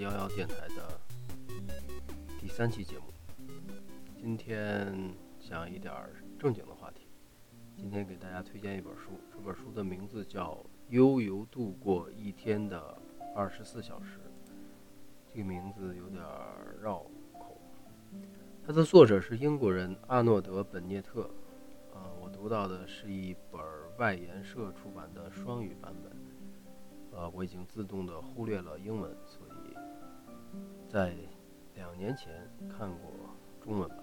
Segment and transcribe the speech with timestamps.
[0.00, 0.98] 幺幺电台的
[2.40, 3.04] 第三期节目。
[4.16, 5.92] 今天讲一点
[6.38, 7.06] 正经的话题。
[7.76, 10.54] 今天给大家推荐一本书，这本书的名字叫
[10.88, 12.96] 《悠游度过一天的
[13.36, 14.18] 二十四小时》。
[15.30, 16.24] 这个名字有点
[16.80, 17.00] 绕
[17.38, 17.60] 口。
[18.66, 21.28] 它的作者是英国人阿诺德·本涅特。
[21.92, 23.60] 啊，我读到的是一本
[23.98, 26.10] 外研社出版的双语版本。
[27.12, 29.49] 呃，我已经自动的忽略了英文，所以
[30.90, 31.14] 在
[31.76, 33.12] 两年前看过
[33.62, 33.98] 中文版。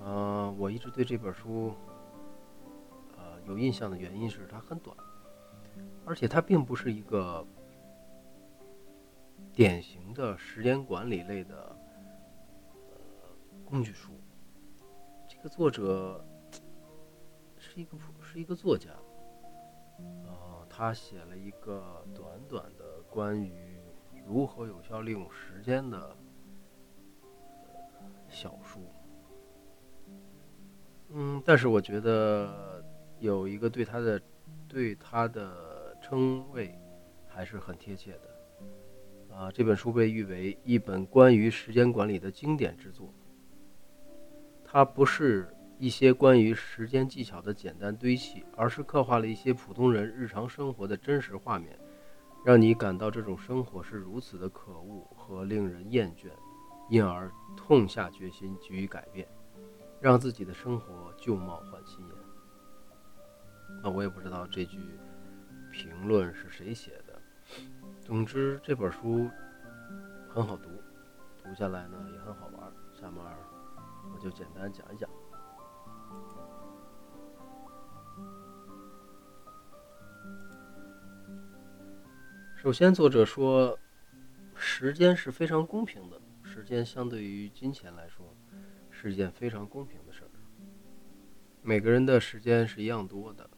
[0.00, 1.72] 呃，我一直对这本书，
[3.16, 4.96] 呃，有印象的原因是它很短，
[6.04, 7.46] 而且它并不是一个
[9.52, 11.76] 典型的时间管理类的
[13.64, 14.12] 工具书。
[15.28, 16.24] 这个作者
[17.56, 18.90] 是一个是一个作家，
[20.26, 20.66] 啊。
[20.70, 23.67] 他写了一个短短的关于
[24.28, 26.14] 如何有效利用时间的
[28.28, 28.80] 小书，
[31.08, 32.84] 嗯，但是我觉得
[33.18, 34.20] 有一个对他的
[34.68, 36.78] 对他的称谓
[37.26, 43.10] 还是很贴切的，啊，这本书被誉为一本关于时间管理的经典之作。
[44.62, 45.48] 它不是。
[45.80, 51.78] 一些关于时间技巧的简单堆砌，而是刻画了一些普通人日常生活的真实画面，
[52.44, 56.30] 让你感到这种生活是如此的可恶和令人厌倦，
[56.88, 59.28] 因而痛下决心给予改变，
[60.00, 62.16] 让自己的生活旧貌换新颜。
[63.82, 64.78] 那我也不知道这句
[65.70, 67.20] 评论是谁写的。
[68.00, 69.28] 总之，这本书
[70.28, 70.70] 很好读，
[71.42, 72.72] 读下来呢也很好玩。
[72.94, 73.22] 下面
[74.14, 75.08] 我就简单讲一讲。
[82.60, 83.78] 首先，作者说，
[84.56, 86.20] 时间是非常公平的。
[86.42, 88.34] 时间相对于金钱来说，
[88.90, 90.30] 是一件非常公平的事儿。
[91.62, 93.48] 每个人的时间是一样多的，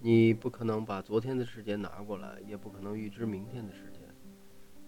[0.00, 4.02] 你不可能把昨天的时间拿过来，也不可能预知明天的时间，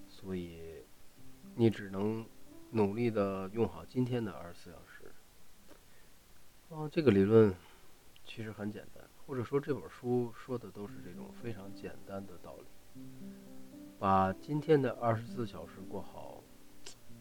[0.06, 0.84] 所以
[1.54, 2.26] 你只能
[2.72, 5.10] 努力的用好今天的二十四小时。
[6.68, 7.54] 哦，这个理论
[8.26, 12.66] 其实很简单，或者说这本书说的都是这种非常简单的道理。
[13.98, 16.42] 把今天的二十四小时过好，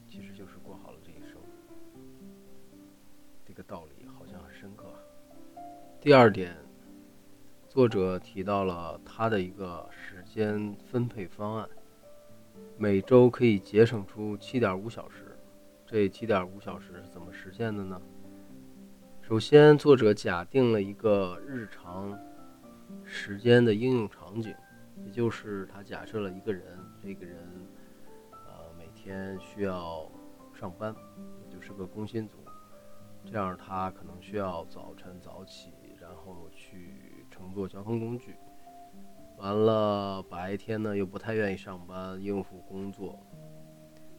[0.08, 1.40] 其实就是过好了这一生。
[3.46, 4.86] 这个道理好像很深刻。
[6.00, 6.56] 第二点，
[7.68, 11.68] 作者提到了他的一个时间分配方案，
[12.78, 15.38] 每周可以节省出七点五小时。
[15.86, 18.00] 这七点五小时是怎么实现的呢？
[19.22, 22.18] 首先，作者假定了一个日常
[23.04, 24.54] 时间的应用场景。
[25.06, 27.40] 也就是他假设了一个人，这个人，
[28.32, 30.10] 呃，每天需要
[30.54, 30.94] 上班，
[31.42, 32.38] 也就是个工薪族，
[33.26, 38.36] 这样他可能需要早晨早起，然后去乘坐交通工具，
[39.38, 43.20] 完了白天呢又不太愿意上班应付工作，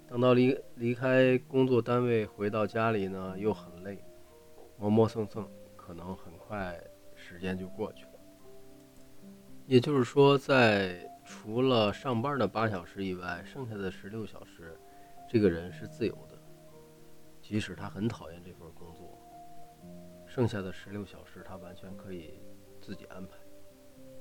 [0.07, 4.03] 等到离离开工作单位回到家里呢又很累，
[4.79, 5.47] 磨磨蹭蹭，
[5.77, 6.79] 可能很快
[7.15, 8.08] 时间就过去了。
[9.69, 14.81] 也就是说，在除了上班的八小时以外，剩下的十六小时，
[15.29, 16.39] 这个人是自由的。
[17.43, 19.19] 即使他很讨厌这份工作，
[20.27, 22.41] 剩下的十六小时他完全可以
[22.81, 23.37] 自己安排，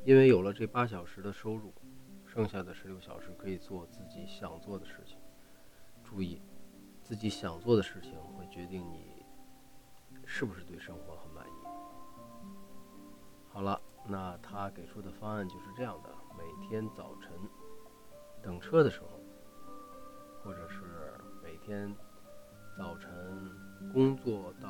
[0.03, 1.73] 因为有了这八小时的收入，
[2.25, 5.17] 剩下的十六小时可以做自己想做的事情。
[6.03, 6.41] 注意，
[7.01, 9.25] 自己想做的事情会决定你
[10.25, 11.51] 是不是对生活很满意。
[13.47, 13.81] 好了。
[14.09, 17.31] 那他给出的方案就是这样的：每天早晨
[18.41, 19.07] 等车的时候，
[20.41, 20.79] 或者是
[21.43, 21.93] 每天
[22.77, 23.11] 早晨
[23.91, 24.69] 工作到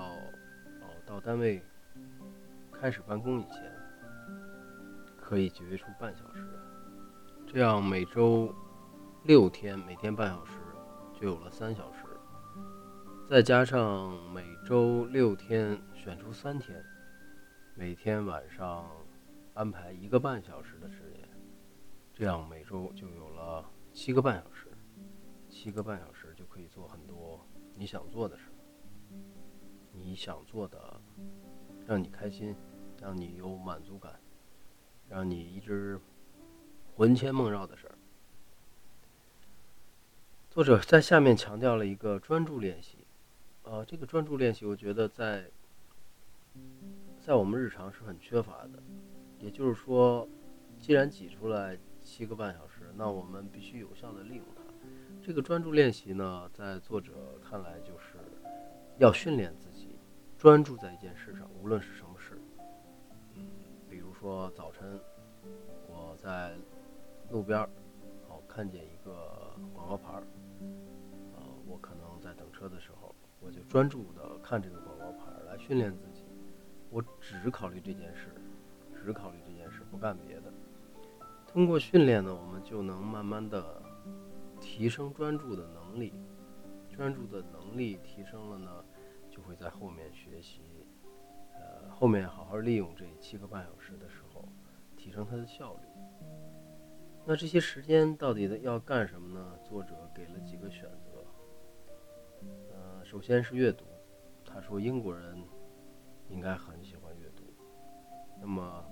[0.81, 1.61] 哦到单位
[2.71, 3.71] 开始办公以前，
[5.21, 6.47] 可以节约出半小时。
[7.45, 8.51] 这样每周
[9.25, 10.53] 六天，每天半小时，
[11.19, 11.99] 就有了三小时。
[13.29, 16.83] 再加上每周六天选出三天，
[17.75, 18.83] 每天晚上。
[19.57, 21.27] 安排一个半小时的时间，
[22.13, 24.67] 这样每周就有了七个半小时。
[25.49, 27.43] 七个半小时就可以做很多
[27.73, 28.51] 你想做的事，
[29.91, 31.01] 你想做的，
[31.87, 32.55] 让你开心，
[33.01, 34.19] 让你有满足感，
[35.09, 35.99] 让你一直
[36.95, 37.97] 魂牵梦绕的事儿。
[40.51, 43.07] 作者在下面强调了一个专注练习，
[43.63, 45.49] 呃，这个专注练习，我觉得在
[47.19, 48.83] 在我们日常是很缺乏的。
[49.39, 50.27] 也就是说，
[50.79, 54.63] 既然挤出来七个半小时，那我们必须有效的利用它。
[55.21, 57.11] 这个专注练习呢，在作者
[57.43, 58.17] 看来，就是
[58.97, 59.97] 要训练自己
[60.37, 62.39] 专注在一件事上，无论是什么事。
[63.35, 63.45] 嗯，
[63.89, 64.99] 比如说早晨
[65.87, 66.55] 我在
[67.29, 67.69] 路边儿，
[68.29, 70.23] 哦，看见一个广告牌儿，
[71.35, 76.23] 呃，我可能在等车的时候，我就专注的看这个广告牌儿，来训练自己，
[76.89, 78.29] 我只考虑这件事，
[79.07, 80.51] 只考虑这件事，不干别的。
[81.47, 83.81] 通过训练呢，我们就能慢慢的
[84.59, 86.13] 提升专注的能力。
[86.91, 88.83] 专注的能力提升了呢，
[89.29, 90.59] 就会在后面学习，
[91.53, 94.43] 呃，后面好好利用这七个半小时的时候，
[94.97, 95.81] 提升它的效率。
[97.23, 99.57] 那这些时间到底要干什么呢？
[99.63, 101.23] 作者给了几个选择。
[102.73, 103.85] 呃，首先是阅读，
[104.43, 105.41] 他说英国人
[106.27, 107.45] 应该很喜欢阅读。
[108.39, 108.85] 那么，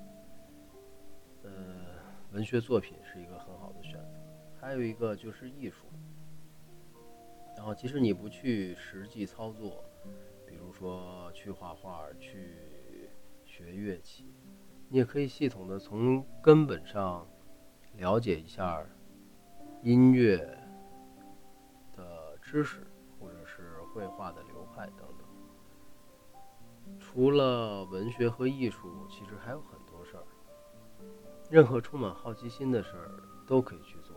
[2.36, 4.20] 文学作品是一个很好的选择，
[4.60, 5.86] 还有一个就是艺术。
[7.56, 9.82] 然后，即使你不去实际操作，
[10.46, 13.10] 比如说去画画、去
[13.46, 14.36] 学乐器，
[14.90, 17.26] 你也可以系统的从根本上
[17.94, 18.86] 了解一下
[19.81, 20.36] 音乐
[21.96, 22.86] 的知识，
[23.18, 27.00] 或者是绘画的流派等等。
[27.00, 30.24] 除了文学和艺术，其实还有很多事儿。
[31.50, 33.12] 任何充满好奇心的事儿
[33.45, 34.15] 都可以去做。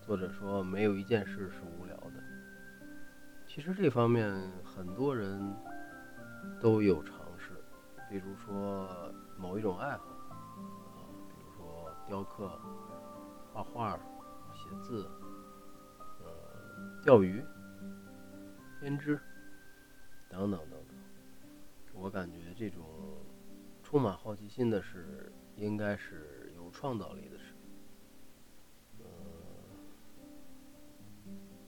[0.00, 2.22] 作者说，没有一件事是无聊的。
[3.46, 4.32] 其实这方面
[4.64, 5.52] 很多人
[6.60, 7.50] 都有尝试，
[8.08, 8.88] 比如说
[9.36, 12.48] 某一种爱好，啊，比如说雕刻、
[13.52, 13.98] 画画、
[14.54, 15.08] 写字，
[16.20, 17.42] 呃，钓鱼、
[18.80, 19.18] 编织
[20.28, 20.96] 等等等等。
[21.94, 22.84] 我感觉这种
[23.82, 26.33] 充满好奇心的事，应该是。
[26.74, 27.54] 创造力的事。
[28.98, 29.06] 呃，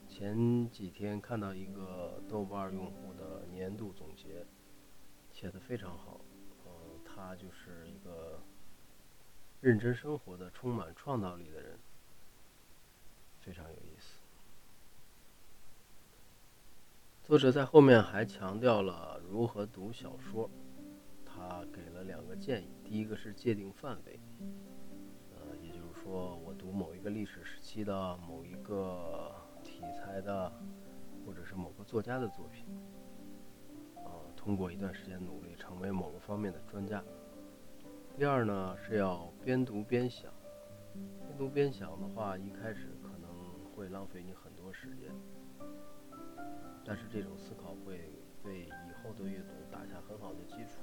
[0.09, 4.45] 前几天看到一个豆瓣用户的年度总结，
[5.31, 6.19] 写的非常好。
[6.65, 8.41] 嗯，他就是一个
[9.61, 11.79] 认真生活的、充满创造力的人，
[13.39, 14.19] 非常有意思。
[17.23, 20.49] 作者在后面还强调了如何读小说，
[21.25, 24.19] 他给了两个建议：第一个是界定范围。
[26.07, 30.49] 说我读某一个历史时期的某一个题材的，
[31.25, 32.65] 或者是某个作家的作品，
[33.97, 37.03] 啊，通过一段时间努力成为某个方面的专家。
[38.15, 40.31] 第二呢，是要边读边想。
[41.25, 43.29] 边读边想的话，一开始可能
[43.75, 45.11] 会浪费你很多时间，
[46.85, 48.09] 但是这种思考会
[48.45, 50.79] 为以后的阅读打下很好的基础。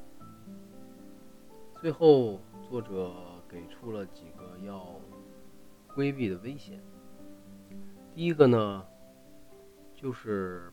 [1.80, 5.00] 最后，作者给出了几个要。
[5.94, 6.80] 规避的危险。
[8.12, 8.86] 第一个呢，
[9.94, 10.72] 就是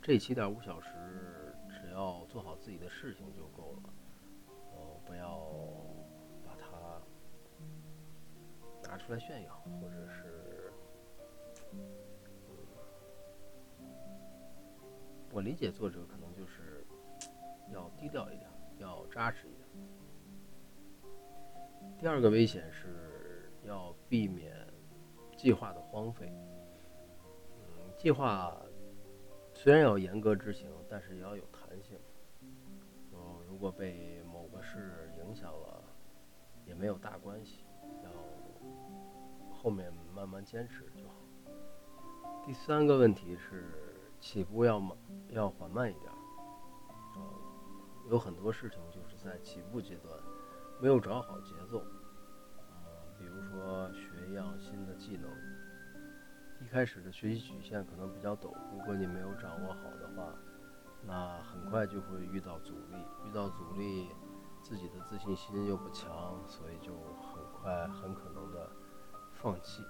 [0.00, 0.90] 这七点五小时，
[1.68, 3.92] 只要做好自己的事情就够了，
[4.72, 5.40] 呃，不要
[6.44, 6.66] 把它
[8.88, 10.72] 拿出来炫耀，或者是，
[15.32, 16.86] 我理解作者可能就是
[17.72, 19.66] 要低调一点，要扎实一点。
[21.98, 24.59] 第二个危险是要避免。
[25.40, 26.30] 计划的荒废，
[27.56, 28.54] 嗯，计划
[29.54, 31.98] 虽然要严格执行，但是也要有弹性。
[33.10, 35.82] 嗯，如果被某个事影响了，
[36.66, 37.64] 也没有大关系，
[38.04, 38.10] 要
[39.50, 41.14] 后面慢慢坚持就好。
[42.44, 43.64] 第三个问题是
[44.20, 44.94] 起步要慢，
[45.30, 46.12] 要缓慢一点。
[47.16, 47.22] 嗯，
[48.10, 50.14] 有很多事情就是在起步阶段
[50.82, 51.82] 没有找好节奏。
[53.18, 55.28] 比如说学一样新的技能，
[56.60, 60.32] 一开始的学习曲线可能比较陡，如果你没有掌握好的话，
[61.04, 62.94] 那很快就会遇到阻力，
[63.26, 64.08] 遇到阻力，
[64.62, 66.92] 自己的自信心又不强，所以就
[67.34, 68.70] 很快很可能的
[69.32, 69.82] 放弃。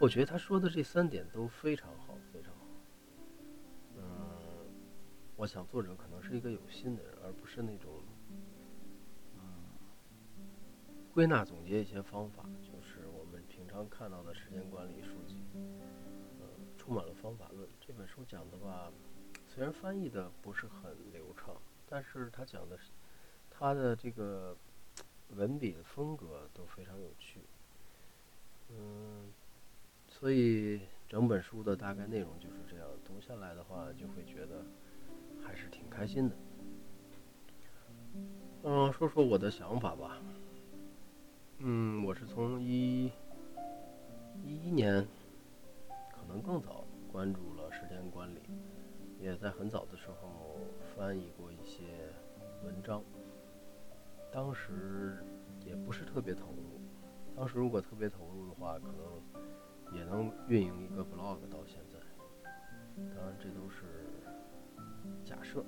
[0.00, 2.66] 我觉得他说的这三点都非常好，非常好。
[3.94, 4.02] 嗯，
[5.36, 7.92] 我想作者可能是一个有心的人，而不是那种。
[11.14, 15.36] 归纳总结一些方法，就是我们平常看到的时间管理书籍，
[16.40, 17.68] 呃，充满了方法论。
[17.80, 18.90] 这本书讲的吧，
[19.46, 21.54] 虽然翻译的不是很流畅，
[21.88, 22.90] 但是他讲的是
[23.48, 24.56] 他的这个
[25.36, 27.38] 文笔风格都非常有趣。
[28.70, 29.32] 嗯，
[30.08, 34.64] 所以整本书的大概内容就是这样，读下来的话就会觉得
[35.46, 36.36] 还是挺开心的。
[38.64, 40.18] 嗯，说说我的想法吧。
[41.66, 43.06] 嗯，我是从一
[44.42, 45.02] 一一年
[46.12, 48.42] 可能更早关注了时间管理，
[49.18, 50.58] 也在很早的时候
[50.94, 51.84] 翻译过一些
[52.66, 53.02] 文章。
[54.30, 55.24] 当时
[55.64, 56.78] 也不是特别投入，
[57.34, 61.98] 当时如果特别投入的话，可能也能运营一个 blog 到现在。
[63.14, 63.86] 当然，这都是
[65.24, 65.64] 假设。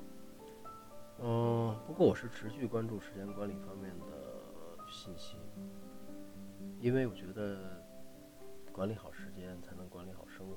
[1.23, 4.16] 嗯，不过我是持续关注时间管理方面的
[4.89, 5.37] 信息，
[6.81, 7.83] 因为我觉得
[8.73, 10.57] 管理好时间才能管理好生活。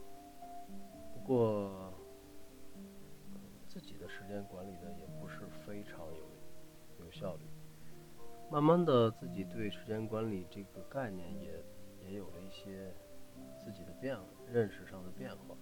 [1.13, 1.93] 不过，
[3.67, 7.41] 自己的时间管理的也不是非常有有效率。
[8.51, 11.63] 慢慢的，自己对时间管理这个概念也
[12.01, 12.91] 也有了一些
[13.63, 15.55] 自己的变化认识上的变化。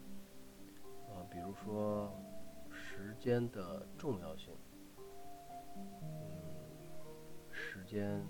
[1.10, 2.14] 啊，比如说
[2.72, 4.54] 时间的重要性，
[5.76, 6.10] 嗯，
[7.52, 8.24] 时间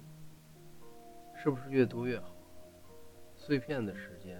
[1.48, 2.27] 是不是越多越好？
[3.38, 4.38] 碎片的时间，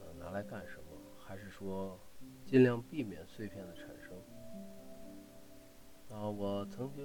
[0.00, 0.84] 呃，拿来干什么？
[1.16, 1.96] 还是说
[2.44, 4.12] 尽量避免碎片的产生？
[6.10, 7.04] 啊，我曾经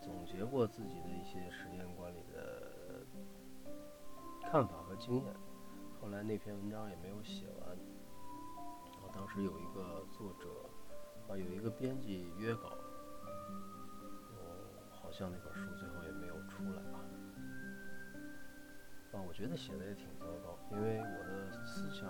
[0.00, 3.06] 总结过自己的一些时间管理的
[4.50, 5.32] 看法和经验，
[6.00, 7.78] 后来那篇文章也没有写完。
[9.14, 10.48] 当时有一个作者，
[11.28, 12.74] 啊，有一个编辑约稿，哦，
[14.90, 17.01] 好像那本书最后也没有出来吧？
[19.12, 22.08] 啊，我觉得写的也挺糟糕，因为我的思想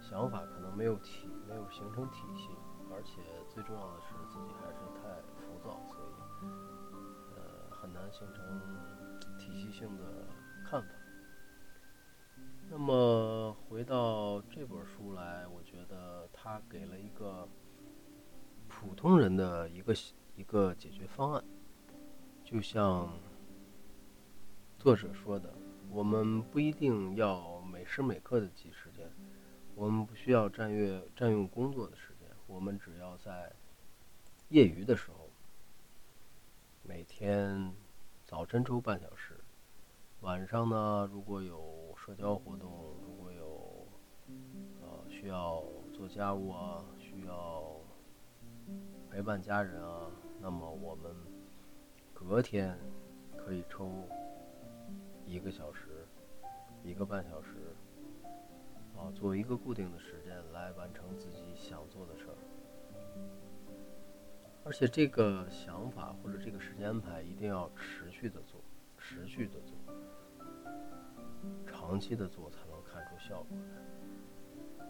[0.00, 2.48] 想法可能没有体，没有形成体系，
[2.92, 3.20] 而且
[3.52, 6.46] 最重要的是自己还是太浮躁，所以
[7.34, 10.04] 呃很难形成体系性的
[10.64, 10.88] 看法。
[12.70, 17.48] 那么回到这本书来，我觉得他给了一个
[18.68, 19.92] 普通人的一个
[20.36, 21.44] 一个解决方案，
[22.44, 23.08] 就像
[24.80, 25.52] 作者说的，
[25.90, 29.06] 我们不一定要每时每刻的挤时间，
[29.74, 33.52] 我们不需要占用占用工作的时间，我们只要在
[34.48, 35.28] 业余的时候，
[36.82, 37.74] 每天
[38.24, 39.38] 早晨抽半小时，
[40.22, 41.78] 晚上呢如果有。
[42.06, 42.70] 社交活动
[43.04, 43.86] 如果有，
[44.80, 47.76] 呃，需要做家务啊，需要
[49.10, 50.10] 陪伴家人啊，
[50.40, 51.14] 那么我们
[52.14, 52.76] 隔天
[53.36, 53.92] 可以抽
[55.30, 56.04] 一个小时、
[56.82, 57.50] 一个半小时，
[58.96, 62.34] 啊，做一个固定的时间来完成自己想做的事儿。
[64.64, 68.60] 而且这个想法或者这个时间安排一定要持续的做，
[68.98, 69.76] 持续的做。
[71.64, 74.84] 长期的做才能看出效果来。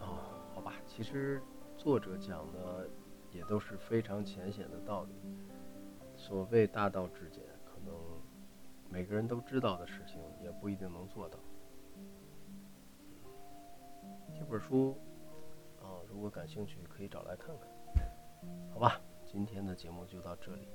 [0.00, 0.18] 哦，
[0.54, 1.42] 好吧，其实
[1.78, 2.86] 作者讲的
[3.32, 5.14] 也都是非常浅显的道理。
[6.14, 7.42] 所谓大道至简，
[8.92, 11.38] 每个人都知道的事情，也不一定能做到。
[14.38, 14.98] 这本书
[15.80, 17.66] 啊，如果感兴趣，可以找来看看。
[18.70, 20.68] 好吧，今天的节目就到这里，